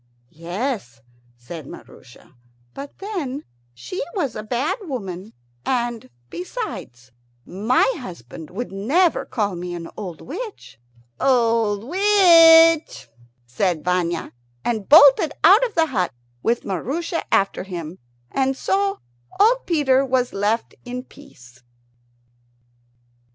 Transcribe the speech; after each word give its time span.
"Yes," 0.33 0.99
said 1.37 1.67
Maroosia, 1.67 2.33
"but 2.73 2.97
then 2.97 3.43
she 3.75 4.01
was 4.15 4.35
a 4.35 4.41
bad 4.41 4.79
woman; 4.81 5.31
and 5.63 6.09
besides, 6.31 7.11
my 7.45 7.85
husband 7.97 8.49
would 8.49 8.71
never 8.71 9.25
call 9.25 9.53
me 9.55 9.75
an 9.75 9.87
old 9.95 10.19
witch." 10.19 10.79
"Old 11.19 11.83
witch!" 11.83 13.09
said 13.45 13.83
Vanya, 13.85 14.33
and 14.65 14.89
bolted 14.89 15.33
out 15.43 15.63
of 15.67 15.75
the 15.75 15.85
hut 15.85 16.11
with 16.41 16.65
Maroosia 16.65 17.21
after 17.31 17.61
him; 17.63 17.99
and 18.31 18.57
so 18.57 19.01
old 19.39 19.67
Peter 19.67 20.03
was 20.03 20.33
left 20.33 20.73
in 20.83 21.03
peace. 21.03 21.61